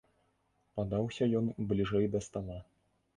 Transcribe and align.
Падаўся 0.79 1.27
ён 1.39 1.49
бліжэй 1.73 2.05
да 2.17 2.23
стала. 2.29 2.57